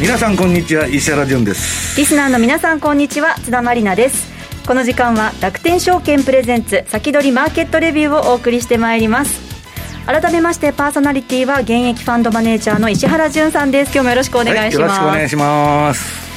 [0.00, 1.98] 皆さんこんにちは石原潤です。
[1.98, 4.28] リスナーの皆さんこんにちは津田まりなです。
[4.64, 9.40] この時間は楽天証券プレゼンツ先取りマーケットレビューをお送りしてまいります。
[10.06, 13.92] 改めましてパーソナリティは現役ファンドマネージャーの石原潤さんです。
[13.92, 16.28] 今日もよろしくお願いします、はい、よろしくお願いします。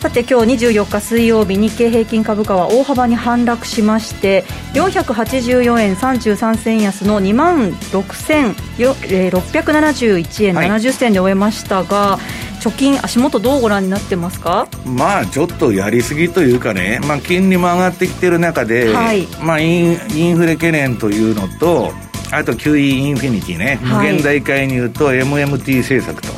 [0.00, 12.22] さて今日24日水曜日日経平均株価は大幅に反落しまして484円33銭安の2万6671円70銭で終えましたが、はい、
[12.60, 14.68] 貯金足元どうご覧になってますか？
[14.84, 21.92] まあちょっとやりすぎというかね、まあ、金利も上がってきてる中で、はい、まあ、インインフレ懸念というのと
[22.30, 26.28] あと QE インフィニティね、無限大会に言うと MMT 政策と。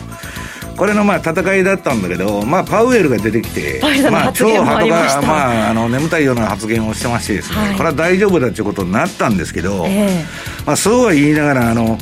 [0.74, 3.80] これのまあ戦いだったんだけど、まあ、パウエルが出てきて、
[4.10, 11.98] まあ、超ハトが、まあ、あの眠たいような発言をしてましてですね、はい、これは大丈夫だということになったんですけど、えー、まあ、そうは言いながらあの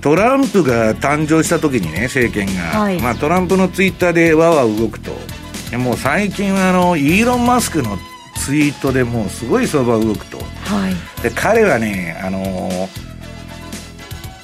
[0.00, 5.12] トランプが誕生した時にね政権が、はい、まあ、トランプのツイッターでわわ動くと。
[5.78, 7.96] もう最近はあのイーロン・マスクの
[8.38, 10.42] ツイートでもうすごい相場動くと、は
[10.90, 13.10] い、で彼はねあのー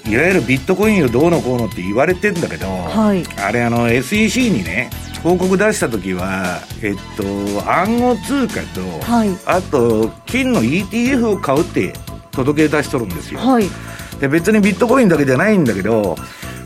[0.08, 4.88] いわゆるビットコインをどうのこうのって言われてんだけど、はい、あれあの SEC にね
[5.20, 11.92] 広告出した時は、えっと、暗号通貨と、はい、あと金の ETF を買うって
[12.30, 13.64] 届け出しとるんですよ、はい、
[14.20, 16.16] で別にビットコインだけじゃないんだけど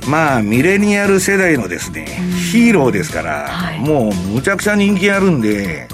[0.09, 2.07] まあミレニアル世代のですね、
[2.51, 5.89] ヒーローですから、もうむちゃくちゃ人気あるんで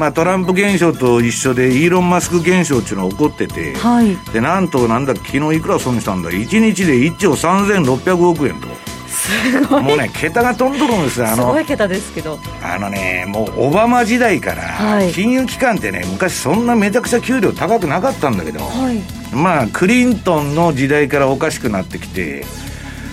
[0.00, 8.68] まあ、トランプ現象と一緒でイーロン・マスク現象っていうのが起こってて、はい、でなんとなんだ昨日いくら損したんだ？1日で1兆3600億円と。
[9.10, 9.82] すごい。
[9.82, 11.36] もうね桁が飛んどるんですよあの。
[11.36, 12.38] すごい桁ですけど。
[12.62, 22.44] あのねもうオバマ時代から、金融機関ってね昔そんなめちゃくちゃ給料高くなかったんだけど、はい、まあクリントンの時代からおかしくなってきて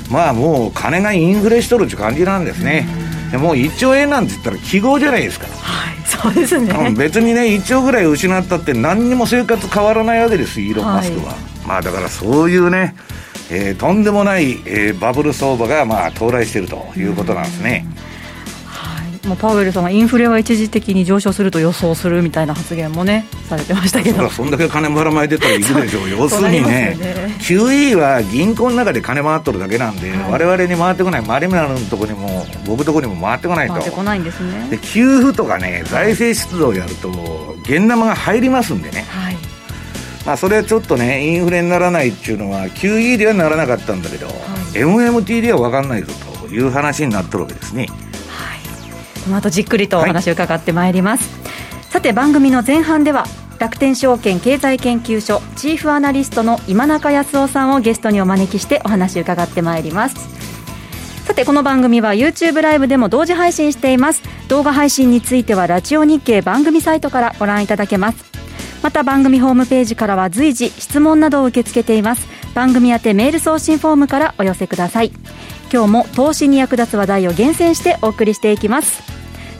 [0.10, 2.88] まあもう金がインフレしとるって感じなんですね、
[3.32, 5.48] でもう1兆円なんて言ったら記号じゃないですか。
[5.48, 12.96] はいそうですね、別にね1兆ぐらい失ったって何にも生活変わらないわけですイーロン・マスクは、はい、まあだからそういうね、
[13.50, 18.18] えー、とんでもない、えー、バブル相場がまあ到来しているということなんですね、うん
[19.28, 24.30] もうパウエルさんはインフレは一時的に上昇すると予想するみたいな発言もねされてましたけど。
[24.30, 26.10] そんだけ金ばらまいてたらいくでしょう。
[26.10, 31.22] 要するにねね QE は銀行の中で金回っとるだけなんで、はい、我々に回ってこない。
[31.22, 33.74] マリメラのとこにも僕のとこにも回ってこないと。
[33.74, 34.68] 回ってこないんですね。
[34.70, 39.47] で給付とかね財政出動をやると現玉が入りますんでね、はい
[40.28, 44.36] まあ、それはちょっとねインフレにならないっていうのは QE ではならなかったんだけど、はい、
[44.76, 46.12] MMT では分かんないぞ
[46.42, 47.88] という話になってるわけですね。
[49.24, 53.26] この後じっくりとお話を伺ってまいります、はい、さて番組の前半では
[53.60, 60.16] 楽天証券経済研究所チーフアナリストの今中康夫さんをゲストにお招きしてお話を伺ってまいります。
[61.26, 64.24] さてこの番組は YouTube ライブでも同時配信しています。
[64.48, 68.37] 動画配信についてはラジオ日経番組サイトからご覧いただけます
[68.84, 72.28] また番組ホームページからは随時質問などを受け付けています。
[72.54, 75.12] 番組宛てメール送信フォームからお寄せください。
[75.72, 79.04] 今日も投資に役立つ話題を厳選してお送りしていきます。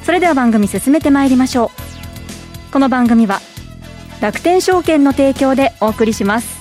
[0.04, 1.72] それでは番組進めてまいりましょ
[2.70, 2.72] う。
[2.72, 3.42] この番組は
[4.22, 6.58] 楽天証券の提供でお送りします。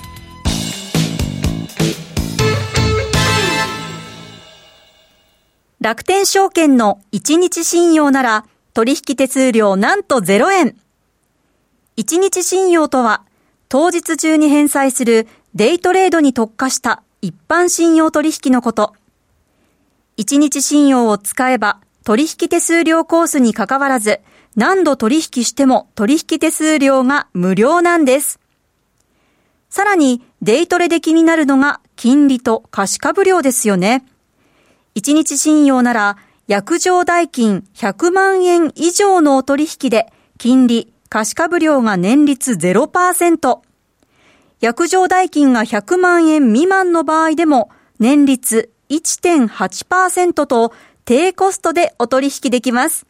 [5.79, 10.75] 楽天証券の1日信用なら取引手数料なんと0円。
[11.97, 13.23] 1日信用とは
[13.69, 18.93] 当日中に返済するデイトレードに特化した一般信用取引のこと。
[20.17, 24.21] 1日信用を使えば取引手数料コースに関わらず、
[24.55, 28.39] 何度取引しても取引手数料が無料なんです。
[29.69, 34.05] さらに、デイトレで気になるのが金利と貸株料ですよね。
[34.95, 36.17] 1日信用なら、
[36.47, 43.59] 約定代金100万円以上のお取引で、金利、貸株料が年率0%。
[44.59, 47.69] 約定代金が100万円未満の場合でも、
[47.99, 50.73] 年率1.8%と
[51.05, 53.05] 低コストでお取引できます。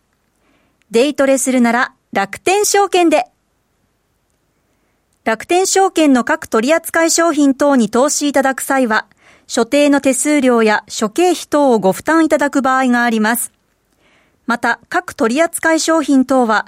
[0.92, 3.26] デイトレするなら楽天証券で。
[5.24, 9.08] 楽天証券の各取扱商品等に投資いただく際は、
[9.48, 13.52] 所定の手数料や諸経費等をご負担いただく場合があります。
[14.46, 16.68] また、各取扱商品等は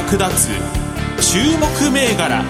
[0.00, 0.48] 役立
[1.20, 2.42] つ注目銘柄。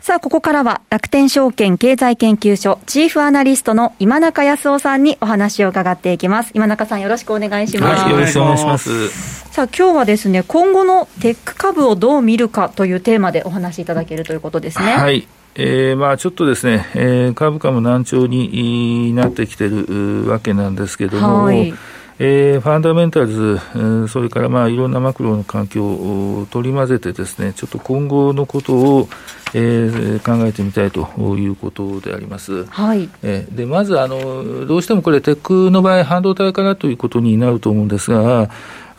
[0.00, 6.52] さあ、ここからは楽天証券経済研究所チーフアナリストの今中康夫さんにお話を伺っていきます。
[6.54, 8.02] 今中さんよろしくお願いします。
[8.04, 9.08] はい、よろしくお願いします。
[9.50, 14.92] さあ、今日はですね、今後のテック株をどう見るかというテーマでお話しいただけるということですね。
[14.92, 15.26] はい。
[15.60, 21.74] えー、まあちょっとですね、えー、株価も難聴になってきてるわけなんですけども、はい。
[22.20, 23.60] えー、ファンダメンタルズ、
[24.08, 29.08] それからまあいろんなマクロの環境を取り混ぜてですね、ちょっと今後のことを、
[29.54, 32.64] えー、考えてみたいということであります。
[32.66, 33.08] はい。
[33.22, 38.50] えー、で、まず、あの、どうしてもこれ、テックの場合、半導体からということになると思うんですが、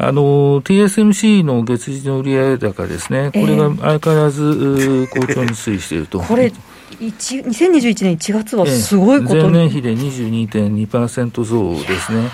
[0.01, 6.21] あの、TSMC の月次の売上高ですね、これが相変わらず好調に推移していると。
[6.21, 6.53] これ
[7.01, 12.29] 2021年1月はすごいこと、前年比で22.2%増ですね。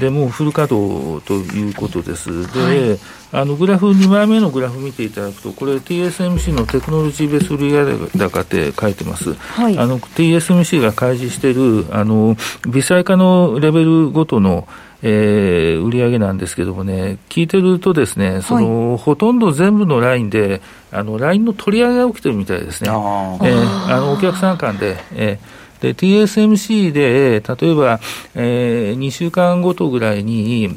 [0.00, 2.52] でもうフル稼働ということです。
[2.52, 2.98] で、はい、
[3.32, 9.34] あのグラフ、2枚目のグラフ見ていただくと、これ、TSMC のテクノロジーベース売上高って書いてます。
[9.34, 12.36] はい、あの TSMC が開示している、あの
[12.68, 14.68] 微細化のレベルごとの
[15.00, 20.60] えー、売上なんですけどもね、聞いてるとですね、その、はい、ほとんど全部のラインで、
[20.90, 22.90] あの、ラインの取り上げが起きてるみたいですね。
[22.90, 28.00] あ,、えー、あの、お客さん間で、えーで、TSMC で、例えば、
[28.34, 30.70] えー、2週間ごとぐらいに、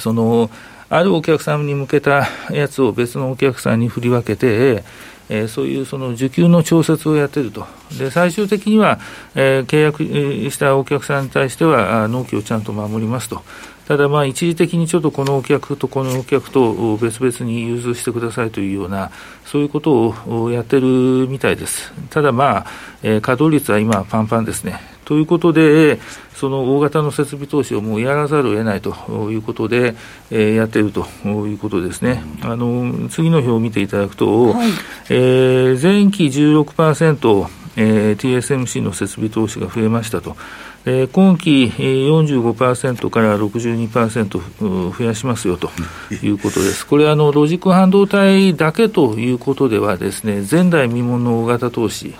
[0.00, 0.50] その、
[0.90, 4.84] あるお客さんに向けたやつを別のお客さんに振り分けて、
[5.28, 7.66] えー、そういうその需給の調節をやっていると、
[7.98, 8.98] で最終的には、
[9.34, 10.02] えー、契約
[10.50, 13.42] したお客さんに対しては、納期をちゃんと守りますと、
[13.88, 19.10] ただ、まあ、一時的にちょっとこのお客とこのお客と別々に融通してくださいというような、
[19.46, 21.90] そういうことをやってるみたいです。
[22.10, 22.66] ただ、まあ、
[23.02, 24.78] えー、稼働率は今、パンパンですね。
[25.06, 26.00] ということで、
[26.34, 28.94] その大型の設備投資をもうやらざるを得ないと
[29.30, 29.94] いうことで、
[30.30, 32.22] えー、やっているということですね。
[32.42, 34.68] あの次の表を見ていただくと、はい、
[35.08, 40.36] えー、前期16%、えー、TSMC の設備投資が増えましたと。
[40.84, 45.70] えー、今期45%から62%増やしますよと
[46.22, 46.86] いうことです。
[46.86, 52.14] これあの、ロジック半導体だけということではですね、前代未聞の大型投資、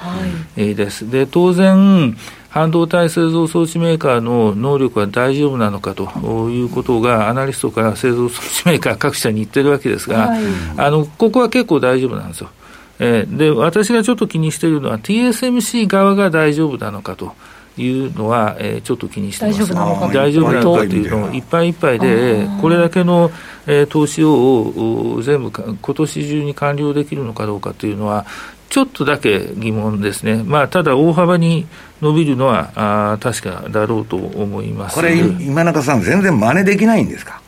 [0.57, 1.11] です。
[1.11, 2.17] で、当然、
[2.51, 10.43] 半導体製造装置メーカーの能力は大丈夫なのかということが、アナリストから製造装置メーカー各社に言ってるわけですが、はい、
[10.77, 12.51] あのここは結構大丈夫なんですよ。
[13.01, 17.35] えー、で私がちょっと気にしているのは、TSMC 側が大丈夫なのかと。
[17.83, 19.61] いうのは、えー、ちょっと気にしてます。
[19.61, 23.31] 大丈夫なのか大丈夫なのかというのをいっぱいいっぱいで、これだけの、
[23.67, 28.27] えー、投資を全部今年中に完了できるのかどうかというのは、
[28.71, 30.43] ちょっとだけ疑問ですね。
[30.45, 31.67] まあ、ただ大幅に
[32.03, 34.95] 伸びるのはあ確かだろうと思います。
[34.97, 37.41] これ、今中さん、全然真似できないんですか？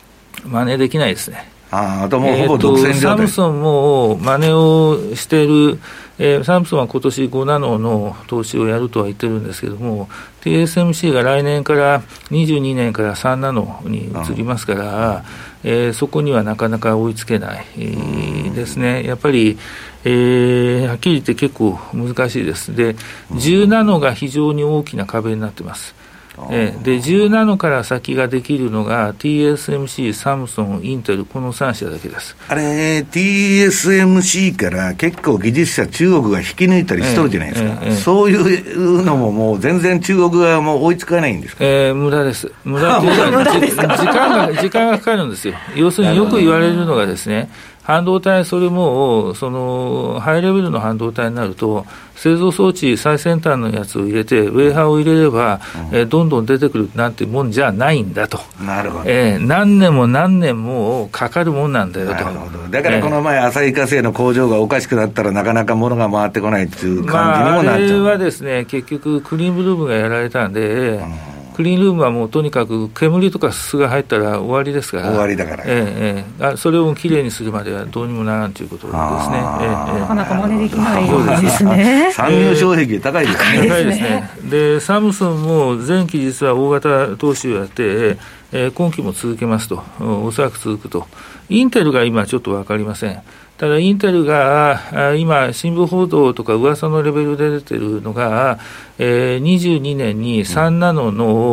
[0.43, 1.51] 真似できないですね。
[1.69, 5.79] ああともうほぼ独占サムソンも真似をしている、
[6.23, 10.07] えー、サムソンは今年5ナノの投資をやるとは言ってるんですけども、
[10.41, 15.25] TSMC が来年から22年から3ナノに移りますから、
[15.63, 19.03] えー、そこにはなかなか追いつけない、えー、ですね。
[19.03, 19.57] やっぱり、
[20.03, 22.75] えー、はっきり言って結構難しいです。
[22.75, 22.95] で、
[23.31, 25.95] 10ナノが非常に大きな壁になってます。
[26.49, 32.35] えで10ナノから先ができるのが TSMC、サムソン、インテル、この3社だけです。
[32.47, 47.49] あれ、TSMC から結構技術者、中国が引き抜いたりしとるじゃないですか、えええ、そういうのももう全然中国がもう追いつかないんですか、えー、無駄です、無駄 時間が、時間がかかるんですよ、要するによく言われるのがですね、
[47.83, 51.85] 半導体、それもそのハイレベルの半導体になると、
[52.15, 55.59] 製造装置、最先端のやつを入れて、ウェーハーを入れれば、
[55.89, 59.05] うん、えー、どんどん出てくるなんてもんじゃないんだと、なるほど。
[59.07, 62.13] えー、何年も何年もかかるもんなんだよと。
[62.13, 62.59] なるほど。
[62.69, 71.30] だからこの前、旭化成の工場がおかしくなったら、なかなか物が回ってこないっていう感じにもなっちゃう、まあ、あれはですね、結局、クリームルームがやられたんで、うん
[71.61, 79.65] クリーンルームはもうとにかく煙とかすが入ったら終わりですから、終わりだから、ええあそれをきれいにするまではどうにもならんということですね、え
[79.97, 82.11] えなかなか真似できないですね。
[82.11, 83.67] 産業障壁高いですね。
[83.67, 84.29] 高いですね。
[84.49, 88.17] で、サムスンも前期実は大型投資をやって、
[88.53, 91.07] えー、今期も続けますと、おそらく続くと。
[91.49, 93.21] インテルが今ちょっと分かりません。
[93.61, 98.57] ただ、インテルが今、新聞報道とか噂のレベルで出てるのが、
[98.97, 101.50] えー、22年に3ナノの、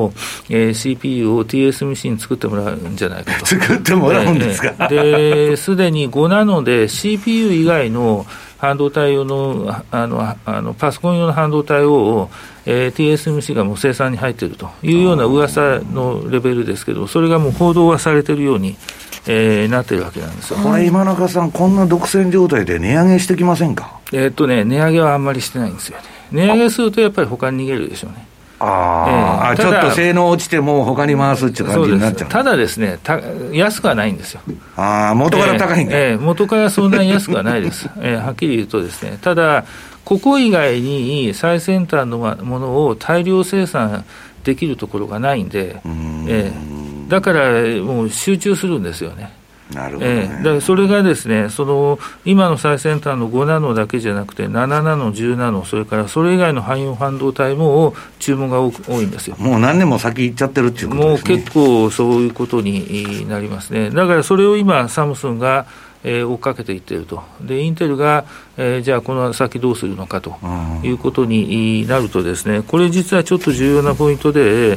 [0.48, 3.46] えー、CPU を TSMC に作ってもらうんじゃないかと。
[3.46, 4.88] 作ってもらうんですか？
[4.88, 8.26] で、 すでに5ナノで CPU 以外の
[8.58, 12.28] 半導体用のあのあのパソコン用の半導体を、
[12.66, 18.76] えー、TSMC がもう生産に入っているというような噂のレベルですけど、それがもう報道はされているように。
[19.30, 20.56] えー、なってるわけなんですよ。
[20.62, 23.98] これ、今中さん、こんな独占状態で値上げしてきませんか？
[24.10, 26.04] えー、っとね、値上げはあんまりしてないんですよね。
[26.32, 28.26] 値上げするとやっぱり他に逃げるでしょうね。
[28.60, 33.20] あ、えー、ちょっと性能落ちても、他に回すっていう感じになっちゃうただですねた、
[33.52, 34.40] 安くはないんですよ。
[34.76, 39.64] あ元から高いんだ、えー、えー、元からそんなに安くはないです、 えー、はっきり言うとですね、ただ、
[40.04, 44.04] ここ以外に最先端のものを大量生産
[44.42, 46.24] できるところがないんで、ん。
[46.28, 49.30] えー、だからもう集中するんですよね。
[49.72, 58.70] なるほど、ね、えー、それがですねその今の最先端の5ナノだけじゃなくて7ナノ、10ナノそれからそれ以外の汎用半導体も注文が多
[59.02, 59.36] いんですよ。
[59.38, 61.34] もう何年も先行っちゃってるっていうことですね。
[61.34, 63.90] もう結構そういうことになりますね。
[63.90, 65.66] だからそれを今サムスンが
[66.04, 68.24] えー、追っかけていっていると、でインテルが、
[68.56, 70.36] えー、じゃあ、この先どうするのかと
[70.82, 74.76] いうことになると、ですねこれ実はちょっと重要なポイントで、え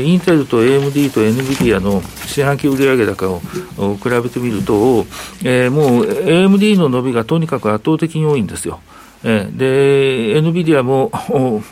[0.00, 5.06] ー、インテルと AMD と NVIDIA の四半期売上高を比べてみると、
[5.44, 8.80] えー、もう AMD の伸びがとにかく圧倒的に多いんですよ。
[9.24, 11.10] えー、で、NVIDIA も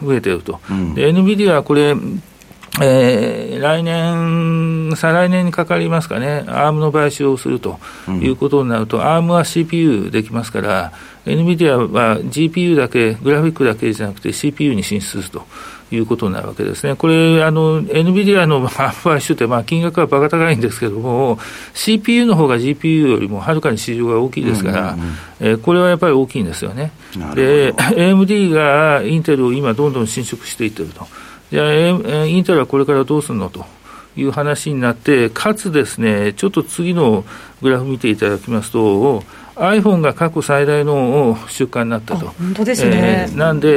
[0.02, 0.60] 増えていると。
[0.70, 1.94] うん、で、NVIDIA はこれ、
[2.82, 7.78] えー、来年、再来年にかかりますかね、アームの買収をすると
[8.20, 10.92] いうことになると、うん、アームは CPU できますから、
[11.24, 15.46] NVIDIA は GPU だけ、グラフィックだけじゃなくて CPU に進出すると
[15.90, 16.96] いうことになるわけですね。
[16.96, 21.38] これ、あの、NVIDIA の 買収って、まあ、金額はばか高いんですけれども、
[21.74, 24.96] CPU の方が GPU よりもはるかに市場が大きいですから、
[25.40, 26.90] えー、これはやっぱり大きいんですよね。
[27.34, 31.06] で、AMD がインテルを今どんどん侵食していってると。
[31.50, 33.64] じゃあ、インテルはこれからどうするのと
[34.16, 37.24] いう話になって、かつですね、ちょっと次の
[37.62, 39.22] グラフ見ていただきますと、
[39.56, 42.26] iPhone が過去最大の出荷になったと。
[42.26, 43.28] 本当ですね。
[43.30, 43.68] えー、なんで、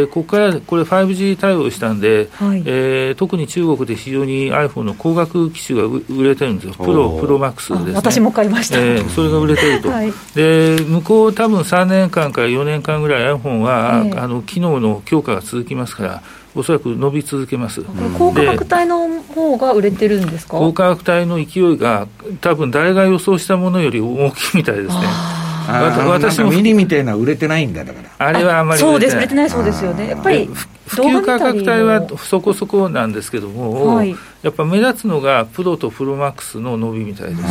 [0.00, 6.74] えー、ここからこれ 5G 対応したんで、はい、えー、特に中国で非常に iPhone の高額機種が売れてるんですよ。
[6.74, 7.92] プロ、プロマックスですね。
[7.94, 8.78] 私も買いました。
[8.78, 9.90] えー、それが売れてると。
[9.92, 16.22] はい、で、向こう多分3年間から4年間ぐらい iPhone は、えー、あの、機能の強化が続きますから、
[16.58, 17.84] おそらく伸び続けます。
[18.18, 20.58] 高価格帯の方が売れてるんですか？
[20.58, 22.08] 高価格帯の勢いが、
[22.40, 24.94] 多分誰が予想したものより大きいみたいですね。
[25.68, 28.26] 私もミニみたいな売れてないんだだから。
[28.26, 30.08] あれはあまりそうです売れてないそうですよね。
[30.08, 30.46] やっぱり
[30.86, 37.48] 普及価格帯はそこそこなんですけども、はい、やっぱ目立つのがプロとプロマックスの伸びみたいですね。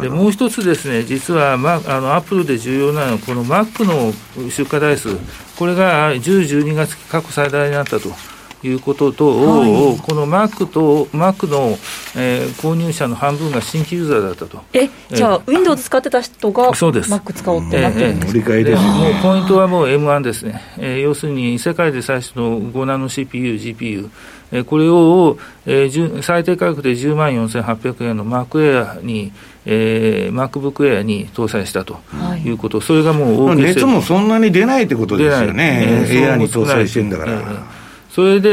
[0.00, 4.12] でもう一つですね、実は、ま、あのアップルで重要なのは、この Mac の
[4.50, 5.16] 出荷台数、
[5.56, 8.10] これが10、12月期過去最大になったと。
[8.66, 11.76] いうことと、はい、この Mac と Mac の、
[12.16, 14.62] えー、購入者の半分が新規ユーザーだったと。
[14.72, 17.12] え、じゃあ、えー、Windows 使ってた人がそうです。
[17.12, 24.10] Mac 使おうってなってるんですか、えー、えー、もうポイントはもう M1 ですね、えー、要するに世界で最初の5ナノ CPU、GPU、
[24.52, 25.36] えー、これを、
[25.66, 29.32] えー、最低価格で10万4800円の Mac Air に、
[29.66, 31.98] えー、MacBook Air に搭載したと
[32.44, 32.50] い。
[32.50, 37.73] うこと、はい、それがもう熱もそんなに出ないってことですよね、エアに搭載してるんだから。
[38.16, 38.48] えーそれで、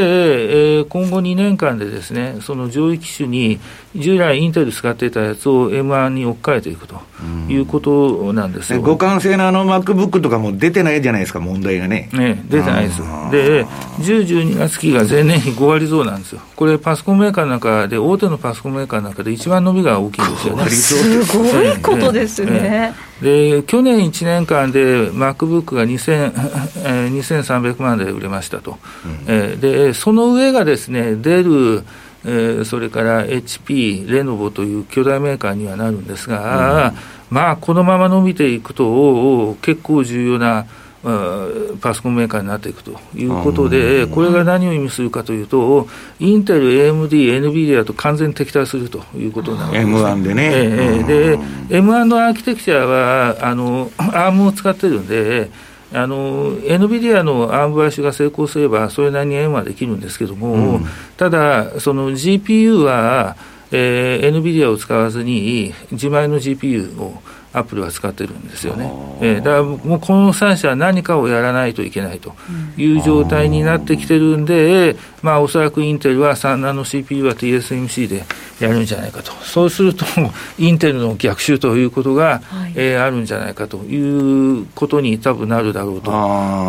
[0.78, 3.60] えー、今後2年間でですね、その上位機種に、
[3.94, 7.00] 従来インテル使っていたやつを M1 に置き換えていくと
[7.48, 8.80] いうことなんですよ。
[8.80, 12.08] 互換性のあの MacBook とかも出てないじゃないですか、問題がね。
[12.12, 13.02] ね、出てないです。
[13.30, 16.40] で、10、12月期が前年比5割増なんですよ。
[16.56, 20.66] これ、パソコンメーカーの中で、大手のパソコンメーカーの中で一番伸びが大きいですよね。
[20.74, 22.92] すごいことですね。
[23.22, 26.32] で去年1年間で MacBook が2000、
[26.84, 31.84] えー、2300万で売れましたと、うん、えー、でその上がですね、デル、
[32.24, 36.88] えー、それから HP、レノボという巨大メーカーにはなるんですが、
[37.30, 40.66] うん、まあ、このまま伸びていくと、結構重要な
[41.02, 45.88] パソコンメーカーになっていくということで、これが何を意味するかというと、
[46.20, 50.50] インテル、AMD、NVIDIA と完全に敵対するということになるんです、M1 でね。
[50.52, 51.38] えー、で、
[51.80, 55.50] M1 のアーキテクチャは、あの、アームを使ってるんで、
[55.92, 63.36] あの、NVIDIA のアーム買収が成功すれば、それなりに M はできるんですけども、うん、ただ、その GPU は、
[63.72, 68.90] えー、NVIDIA を使わずに自前の GPU をアップルは使ってるんですよね。
[69.20, 72.34] えー、だからもうこの3社は何かをやらないといけないと
[72.76, 78.24] いう状態になってきてるんで、まあ、おそらくインテルは3ナノ CPU は TSMC で
[78.58, 79.32] やるんじゃないかと。
[79.42, 80.04] そうすると、
[80.58, 86.10] インテルの逆襲ということが、はい、えー、あるんじゃないかということに多分なるだろうと、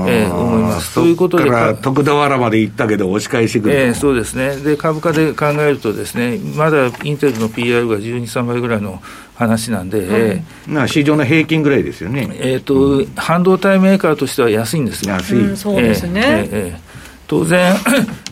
[0.08, 0.96] えー、思います。
[0.96, 1.50] ということで。
[1.82, 3.76] 徳田原まで行ったけど押し返してくる。
[3.76, 4.58] えー、そうですね。
[4.58, 9.02] で、株価で考えるとですね、まだインテルの PR が12、3倍ぐらいの
[9.36, 12.30] 話なんで、な市場の平均ぐらいですよね。
[12.34, 15.14] えっ、と、うん、半導体メーカーとしては安いんですよ。
[15.14, 15.40] 安い。
[15.40, 16.22] うん、そうですね。
[16.22, 16.94] えーえー
[17.28, 17.74] 当然、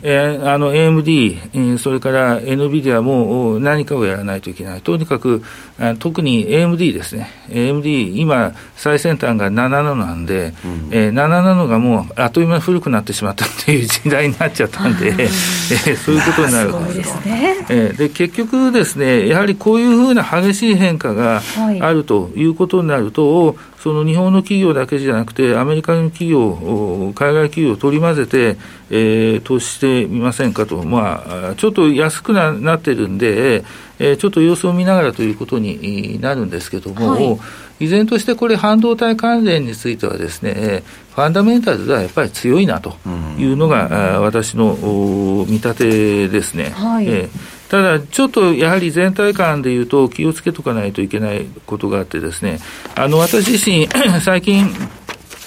[0.03, 4.81] えー、あの AMD、それから NVIDIA も何かをやらないといけない。
[4.81, 5.43] とにかく、
[5.99, 7.29] 特に AMD ですね。
[7.49, 17.65] AMD、今、最先端が7ナノなんで、うん、えー、7ナノがもうあっという間に古くなってしまったっていう時代になっちゃったんで、 えー、そういうことになるんですね。
[17.69, 21.41] えー、で、結局ですね、やはりこういうふうな激しい変化が
[21.79, 26.53] あるということになると、はいその日本の企業だけじゃなくて、アメリカの企業、
[27.15, 28.57] 海外企業を取り混ぜて、
[28.91, 33.63] えー、投資してみませんかと、まあ、ちょっと安くななってるんで、
[33.97, 37.19] えー、ちょっと様子を見ながらということになるんですけども、は
[37.79, 40.83] い、依然としてこれ、半導体関連についてはですね、
[41.15, 42.95] ファンダメンタルではやっぱり強いなと
[43.39, 44.77] いうのが、うん、私の
[45.47, 46.69] 見立てですね。
[46.75, 52.59] はい、えーただ、ちょっとやはり全体感でいうと、気をつけとかないといけないことがあってですね、
[52.95, 53.87] あの私自身、
[54.19, 54.67] 最近、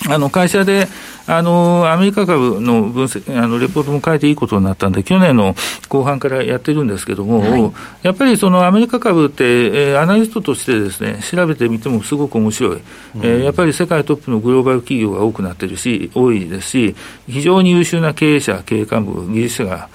[0.09, 0.89] あの会社で、
[1.27, 5.55] あの、アメリカ株の分析、あの、レポートも書いていいことになったんで、去年の
[5.91, 9.45] 後半からやってるんですけども、はい、やっぱりそのアメリカ株って、
[9.91, 12.77] えー、アナリストとしてですね、調べてみてもすごく面白い。
[12.77, 12.81] うん、
[13.23, 16.97] えー、やっぱり世界トップのグローバル企業が多くなってるし、多いですし、
[17.29, 19.89] 非常に優秀な経営者、経営幹部、技術者が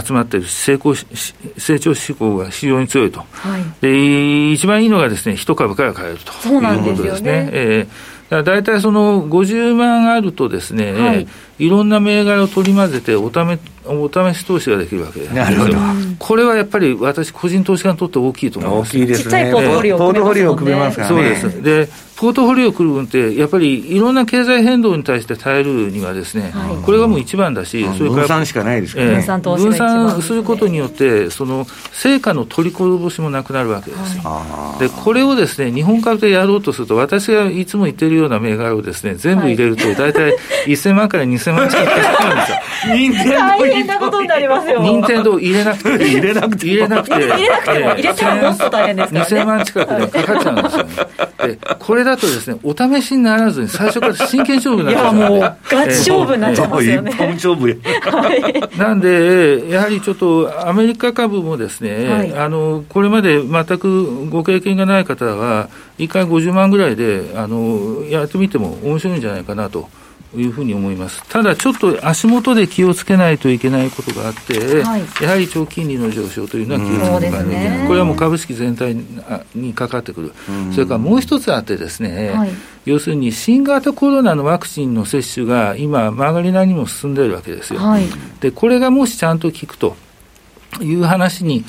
[0.00, 6.32] 集まっている成功成長志向が非常に強いと、はい、で一番いいのがですね一株から買えると。
[6.48, 7.20] いうことですね。
[7.20, 15.76] すねえー、大体その50万あるとですね、はい、いろんな銘柄を取り混ぜておためお試し投資ができるわけですなるほど。
[16.18, 19.24] これはやっぱり私個人投資家にとって大きいと思います大きいですね。
[19.24, 21.36] ちっちゃいポートフォリオを組めますからね。
[21.36, 21.62] そうです。
[21.62, 34.22] でポートフォリオ組むって、やっぱりいろんな経済変動に対して耐えるにはですね、はい、これがもう一番だし、それから分散しかないですからね、分散分散することによって、その成果の取りこぼしもなくなるわけですよ。
[34.22, 43.34] はい、で、これをですね、日本株でやろうとすると、私がいつも言ってるような銘柄をですね、全部入れると、大体1000万から2000万近くかかるんですよ。
[43.42, 44.80] 大変なことになりますよ。
[44.80, 49.30] 任天堂入れなくて、入れなくて、入れなくて、入れなくても、入れたらもっと大変ですからね。
[49.42, 51.22] 2000万近くでかかっちゃうんですよね。
[51.42, 57.10] で、これだとですね、お試しにならずに、最初から真剣勝負になっちゃう、いや、もう、ガチ勝負になっちゃいますよね。
[57.10, 57.76] 一本勝負や。
[58.78, 69.88] なんで、やはりちょっと、アメリカ株もですね、はい、あの、これまで全くご経験がない方は、1回50万ぐらいで、あの、やってみても面白いんじゃないかなと。
[70.34, 71.22] いうふうに思います。
[71.28, 77.86] ただ、ちょっと足元で気をつけないといけないことがあって、はい、やはり長期金利の上昇というのは気をつけないといけない。
[77.86, 78.96] これはもう株式全体
[79.54, 80.32] にかかってくる。
[80.72, 82.50] それからもう一つあってですね、はい、
[82.84, 87.80] 要するに新型コロナのワクチンの接種が今、曲がりなりにも進んでいるわけですよ。
[87.80, 88.04] はい、
[88.40, 89.96] で、これがもしちゃんと効くと。
[90.80, 91.66] いう話に、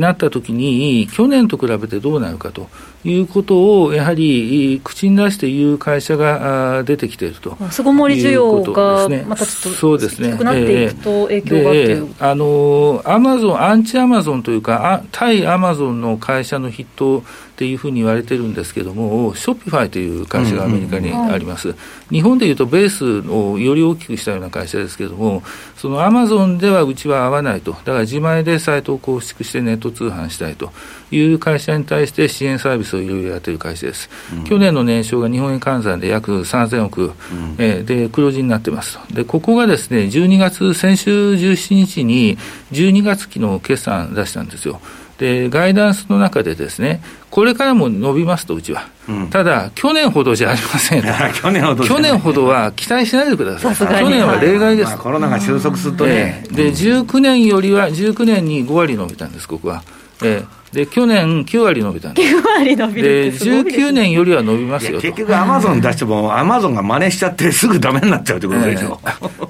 [0.00, 2.68] なったときに、去年と比べてどうなるかと
[3.04, 7.56] いうことを、やはり口に出して言う会社が出てきていると。
[7.70, 11.78] 巣ごもり需要がまたちょっとそうですね、くなっていくと影響がって。
[11.78, 17.22] いう、あのアマゾン、アンチアマゾンというか、対アマゾンの会社の筆頭っ
[17.60, 21.74] ていうふうに言われてるんですけども、ショッピファイという会社がアメリカにあります。
[22.10, 25.42] 日本でいうとベースをより大きくしたような会社ですけれども、
[25.76, 30.72] そのアマゾンではうちは合わないと、だから自前でサイトを構築してネット通販したいと
[31.10, 34.08] いう会社に対して支援サービスをいろいろやっている会社です。
[34.34, 37.12] うん、去年の年商が日本円換算で約3000億、うん、
[37.58, 39.14] えー、で黒字になってますと。
[39.14, 42.38] で、ここがですね、12月、先週17日に
[42.72, 44.80] 12月期の決算出したんですよ。
[45.20, 48.88] で、ガイダンスの中でですね、これからも伸びますと、うちは。
[49.06, 51.02] うん、ただ、去年ほどじゃありません
[51.42, 53.76] 去年ほど去年ほどは期待しないでください。
[53.76, 54.88] 去年は例外です。
[54.88, 56.42] まあ、コロナが収束するとね。
[56.46, 59.82] えー、で、19年よりは、19年に5割伸びたんです、ここは。
[60.22, 62.36] えー、で去年9割伸びたんです。
[62.36, 69.00] 9割伸びるで19年よりは伸びますよ結局、アマゾン 出しても、アマゾンが真似しちゃって、すぐダメになっちゃうってことでしょ。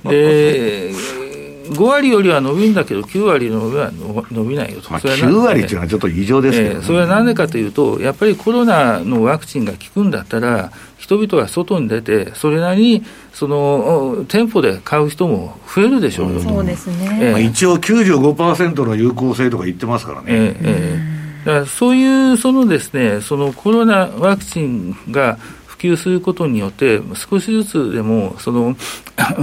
[0.06, 1.30] えーで
[1.70, 3.92] 5割よりは伸びんだけど、9割の伸びは
[4.32, 6.76] 伸びないよと、まあ、9割っていうのはちょっと異常ですけど、ね。
[6.76, 10.72] えー、それはなんでかというと、やっぱりコロナのワクチンが効くんだったら、
[11.10, 20.26] 人々は外に出て、それなりにその店舗で買う人も増えるでしょうよ、そうですね、えー、まあ、一応95%の有効性とか言ってますからね。
[20.28, 28.76] えーえーだからそういうそのですね、そのコロナワクチンが普及することによって、少しずつでもその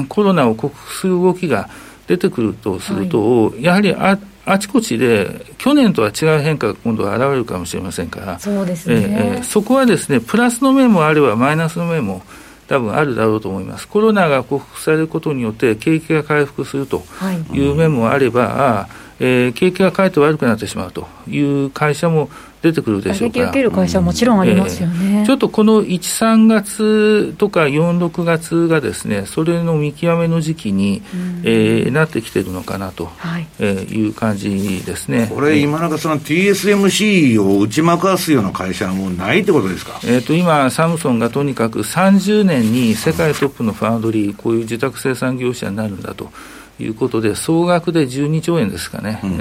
[0.07, 1.67] コロナを克服する動きが
[2.05, 4.15] 出てくるとすると、はい、やはりあ
[4.47, 12.23] あちこちで去年とは違う変化が今度は現れるかもしれませんから、そうですね、えー、そこはですね、プラスの面もあればマイナスの面も
[12.67, 13.87] 多分あるだろうと思います。
[13.87, 17.03] コロナが克服されることによって景気が回復すると
[17.51, 22.29] いう面もあれば、はいえー、景気がかえって悪くなってしまうという会社も
[22.61, 23.45] 出てくるでしょうから。
[23.45, 35.29] 受ける会社はもちろんありますよね、えー、ちょっとこの1、3月とか4、6月がですね、それの見極めの時期に、うん、えー、なってきてるのかなと、はいえー、いう感じですね。
[35.33, 46.31] これ、今なんかその TSMC を打ち負かすような会社はもうないってことですか、えーと、今、サムソンがとにかく30年に世界トップのファウンドリー、こういう自宅生産業者になるんだと。
[46.79, 49.35] いうことで、総額で12兆円ですかね、うん、え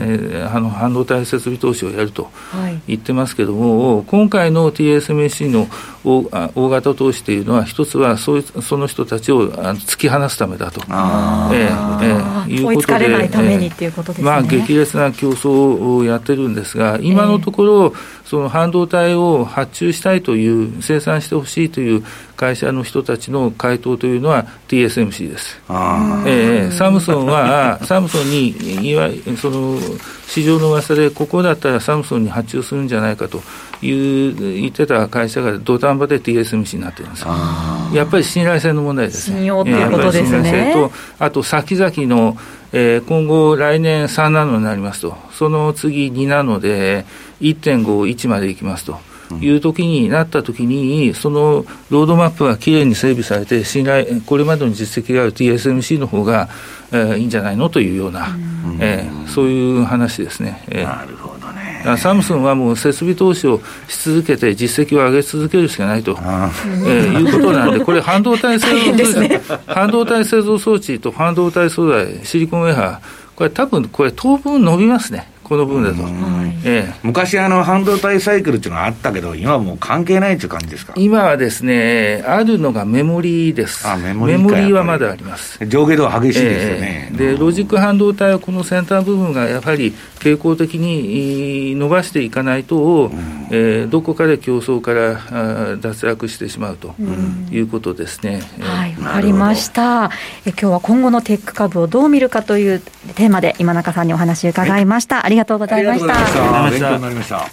[0.44, 2.30] ー、あの半導体設備投資をやると
[2.86, 5.68] 言ってますけども、はい、今回の TSMC の
[6.04, 11.66] 大大型投資というのは、一つはそうその人たちを突き放すためだと、えー
[12.04, 17.94] えー、いうことで、ね、まあ、激烈な競争をやってるんですが、今のところ、
[18.26, 22.04] その半導体を発注したいという、生産してほしいという
[22.36, 25.60] 会社の人たちの回答というのは TSMC です。
[25.68, 29.08] えー、サムソンは、サムソンに、いわ
[29.40, 29.78] その
[30.26, 33.40] 市場の噂で、ここだったらサムソンに発注するんじゃないかと
[33.82, 37.26] いう言ってた会社が土壇場で TSMC になってるんです
[37.92, 39.38] やっぱり信頼性の問題ですね。
[39.38, 40.72] 信用ということですね。
[40.74, 42.36] と、あと先々の、
[42.72, 47.04] えー、今後、来年3ナノになりますと、その次2ナノで
[47.40, 48.98] 1.5、1までいきますと。
[49.40, 56.48] いう時になった時に、そのロードマップがきれいに整備されて、信頼、これまでの実績がある TSMC の方が、
[56.92, 57.68] えー、いいんじゃないの？
[57.68, 58.36] というような、
[58.78, 60.62] えー、そういう話ですね。
[60.68, 61.35] えー、なるほどね。
[61.96, 72.98] サムスンはもう設備投資をし続けて、実績を上げ続けるしかないと、えー、いうことなんで、これ、半導体製造装置、 ね、半導体製造装置と半導体素材、シリコンウェハー、
[73.36, 75.28] これ、多分これ、当分伸びますね。
[75.46, 76.02] この分だと、
[76.64, 80.94] ええ、昔あの、半導体サイクルっていうのがあったけど、今はもう関係ないっていう感じですか？
[80.96, 85.64] 今はですね、あるのがメモリーです、あメモリーメモリーはまだあります。
[85.64, 96.96] 上下動激しいですよね、えー、でロジック半導体はこの先端部分がやはり傾向的に伸ばしていかないと、うん、えー、どこかで競争から脱落してしまうと
[97.52, 98.42] いうことですね。
[98.58, 100.10] うん、はい、わかりました。
[100.44, 102.80] え今日は今後のテック株をどう見るかという
[103.14, 105.16] テーマで今中さんにお話伺いました。
[105.16, 106.64] はいりがとうございました。
[106.64, 107.50] ありがとうございました。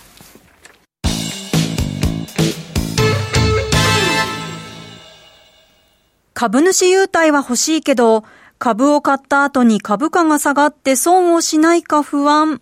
[6.34, 8.24] 株主優待は欲しいけど、
[8.58, 12.62] 株を買った後に株価が下がって損をしないか不安。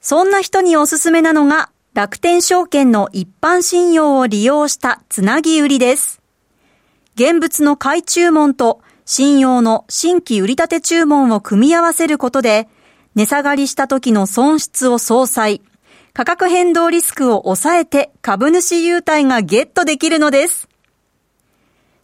[0.00, 6.20] そんな人におすすめなのが、楽天証券の一般信用を利用したつなぎ売りです。
[7.16, 12.68] 現物の買い注文と信用の新規売立注文を組み合わせることで、
[13.18, 15.60] 値下がりした時の損失を相殺、
[16.12, 20.68] 価格変動リスクを抑えて株主優待がゲットできるのです。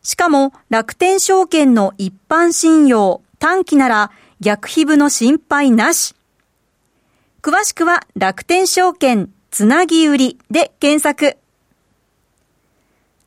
[0.02, 6.16] しかも楽天証券の一般信用、短期なら逆皮膚の心配なし。
[7.42, 11.38] 詳しくは楽天証券つなぎ売りで検索。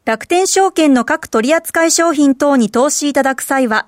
[0.04, 3.88] 楽天証券の各取扱商品等に投資いただく際は、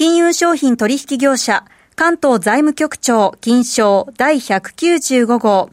[0.00, 5.68] 金融商品取引業者、関東財務局長金賞第195号、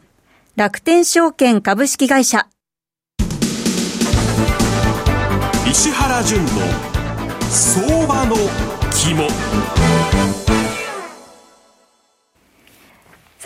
[0.54, 2.46] 楽天証券株式会社。
[5.66, 6.50] 石原淳の
[7.48, 8.36] 相場の
[8.92, 10.07] 肝。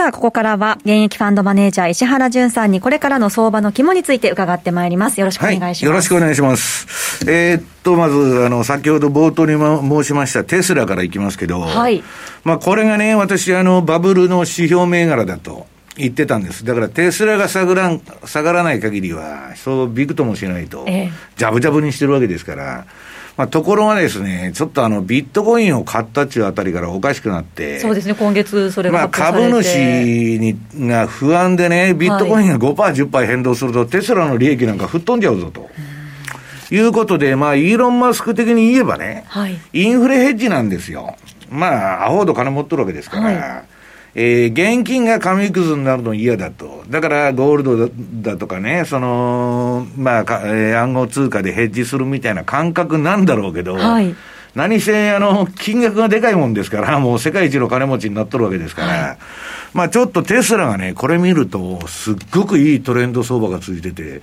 [0.02, 5.20] さあ、ここからは、現役ファンドマネージャー、石原淳さんに、これからの相場の肝について伺ってまいります。
[5.20, 5.84] よろしくお願いします。
[5.84, 7.30] はい、よろしくお願いします。
[7.30, 12.02] えー、っと、まず、あの、先ほど冒頭に申しましたテスラからいきますけど、はい。
[12.42, 15.68] まあ、これがね、私、あの、バブルの指標銘柄だと。
[15.96, 16.64] 言ってたんです。
[16.64, 22.86] だからテスラが下がらん下がらない限りは、そうビクともしないと、ええ、ジャブジャブにしてるわけですから、
[23.36, 29.74] まあ、ところがですね、ちょっとあのビットコインを買ったっていうあたりからおかしくなって、そうですね、今月、それがまあ、株主
[30.38, 35.70] にが不安でね、ビットコインが5%、はい、10%変動すると、テスラの利益なんか吹っ飛んじゃうぞと。
[36.70, 41.16] いうことで、まあ、イーロン・マスク的に言えばね、はい、インフレヘッジなんですよ。
[41.50, 43.22] まあ、アホほど金持っとるわけですから。
[43.24, 43.64] はい
[44.14, 46.84] えー、現金が紙くずになるの嫌だと。
[46.88, 47.90] だから、ゴールド
[48.22, 54.14] だとかね、その、まあ、えー、暗号通貨でヘッジするみたいな感覚なんだろうけど、はい、
[54.54, 59.18] 何せ、あの、金額がでかいもんですから、もう世界一の金持ちになっとるわけですから、はい、
[59.72, 64.20] まあ、ちょっとテスラがね、これ見ると、すっごくいいトレンド相場が続いてて、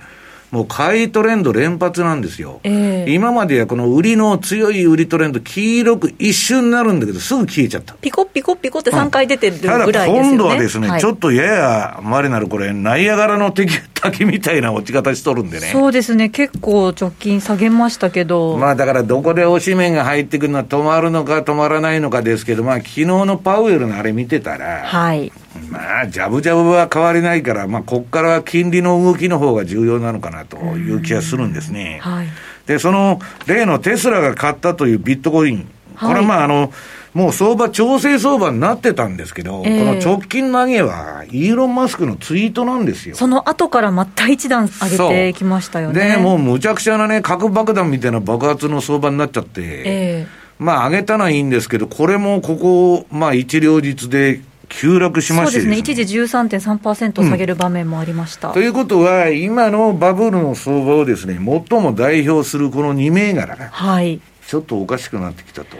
[0.50, 2.60] もう買いトレンド連発なんですよ。
[2.64, 7.94] えー、今まではこの売りの強い売りトレンド、黄色く一瞬になるんだけど、すぐ消えちゃった。
[7.94, 9.92] ピコピコピコって3回出てるぐらいですよね。
[9.92, 15.68] ただ今度はですね、はい、ちょっとやや、まれなるこれ、ナイアガラの敵滝みたいな落ち方しとるんでね。
[15.68, 18.56] そうですね、結構直近下げましたけど。
[18.56, 25.32] まあだからどこで押し面が入ってくるのは止まるのか止まらないのかですけど、まあ昨日のパウエルのあれ見てたら、はい。
[25.70, 32.00] まあ、ジャブジャブは変わりないから、まあ、ここからは金利の動きの方が重要なのかなという気がするんですね。
[32.02, 32.28] はい、
[32.66, 36.72] で、その例のテスラが買ったというビットコイン、これはまあ、あの、
[37.14, 43.16] もう相場、調整相場になってたんですけど、えー、この直近の上げは、イーロン・マスクのツイートなんですよ。
[43.16, 46.16] その後からまた一段上げてきましたよね。
[46.16, 65.76] で、もうむちゃくちゃなね、核爆弾みたいな爆発の相場になっちゃって、えー、まあ上げたのはいいんですけど、これもここ、まあ一両日で急落しまして、ね、そうですね、一時13.3%下げる場面もありました、うん、ということは、今のバブルの相場をですね、最も代表するこの2銘柄が、はい、ちょっとおかしくなってきたと。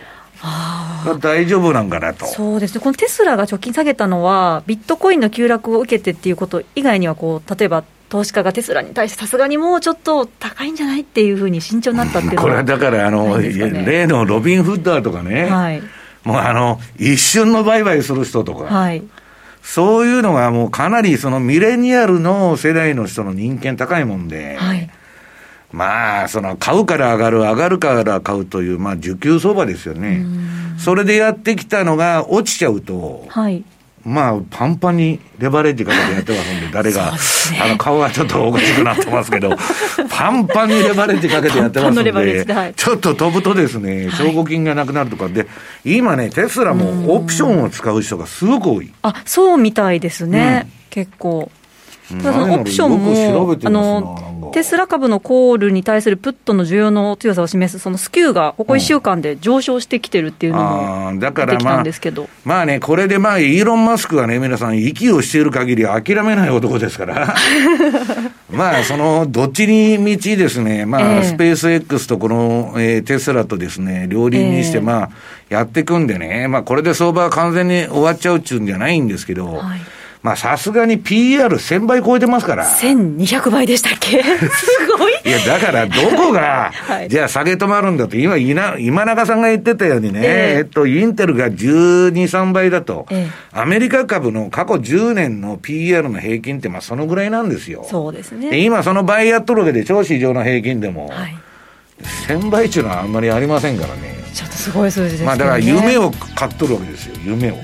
[1.20, 2.24] 大丈夫なんかなと。
[2.26, 15.82] そうですね、このテスラが貯金下げたのは、ビットコインの急落を受けてっていうこと以外にはこう、例えば投資家がテスラに対して、さすがにもうちょっと高いんじゃないっていうふうに慎重になったっていうこれはだからあの、ね、例のロビン・フッダーとかね、はい、
[16.24, 19.02] もうあの、一瞬の売買する人とか、はい、
[19.62, 24.90] そういうのがもうかなりそのミレニアルの世代の人の人間高いもんで、はい、
[25.72, 30.24] まあ、その買うから上がる、上がるから買うという、まあ、需給相場ですよね。
[30.78, 33.64] それでやってきたのが落ちちゃうと、はい、
[34.04, 37.18] まあ、パンパンにレバレッジかけてやってますんで、 誰が、ね、
[37.62, 39.50] あの、顔はちょっとおかしくなってますけど、
[40.08, 45.28] パンパンにレバレッジかけてやってますんで、はい、ちょっと飛ぶとですね、証拠金がなくなるとか。
[45.28, 45.46] で、
[45.84, 48.90] 今ね、テスラもオプションを使う人がすごく多い。
[49.02, 51.50] あ、そうみたいですね、うん、結構。
[52.18, 62.22] ただそのオプションも、あの、テスラ株のコールに対するプットの需要の強さを示す、そのスキューがここ1週間で上昇してきてるっていうのも出てきたんですけど。
[62.44, 67.34] まあ、まあね、これでまあ、イーロン・マスクはね、皆さん、息をしている限り諦めない男ですから、
[68.50, 75.10] まあ、その、どっちに道ですね、まあ、えー、スペース X とこの、えー、テスラとですね、両輪にして、まあ、
[75.48, 79.80] やっていくんでね、まあ、これで相場は完全に終わっちゃうっちゅうんじゃないんですけど、はい
[80.22, 82.66] まあさすがに PR1000 倍超えてますから。
[82.66, 84.22] 1200倍でしたっけ？
[84.22, 85.12] すごい。
[85.24, 97.86] いや、だからどこが、 はい、じゃあ下げ止まるんだと、今、今中さんが言ってたようにね、えー、えっと、インテルが12、3倍だと、えー、アメリカ株の過去10年の PR の平均って、まあそのぐらいなんですよ。
[97.88, 98.50] そうですね。
[98.50, 101.36] で今その倍やっとるわけで、超市場の平均でも、はい、
[102.28, 104.20] 1000倍っていうのはあんまりありませんからね。
[104.34, 105.26] ちょっとすごい数字ですね。
[105.26, 107.56] まあだから夢を買っとるわけですよ、夢を。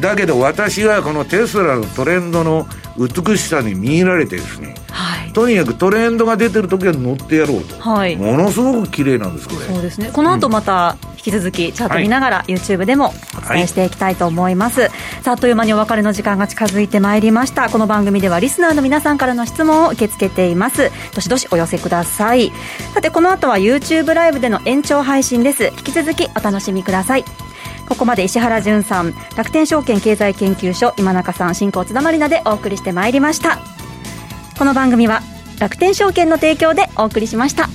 [0.00, 2.66] だけど私はこのテスラのトレンドの
[2.98, 9.66] 美しさに見入られてですね、はい、とにかくトレンドが出てる時は乗ってやろうと、はい、ものすごく綺麗なんですこれ。
[9.66, 10.10] そうですね。
[10.12, 14.90] この後また引き続きチャート見ながら、はい、YouTube でもお伝えしていきたいと思います、はい、
[15.22, 17.68] さああっという間にお別れの時間が近づいてまいりました。
[17.68, 20.90] この番組ではリスナーの皆さんからの質問を受け付けています。
[21.14, 22.50] どしどしお寄せください。
[22.94, 25.66] さてこの後は YouTube ライブでの延長配信です。
[25.78, 27.24] 引き続きお楽しみください
[27.90, 33.58] ここまで石原潤さん楽天証券経済研究所今中さん進行津田まりなでお送りしてまいりました。
[34.58, 35.22] この番組は
[35.58, 37.68] 楽天証券の提供でお送りしました。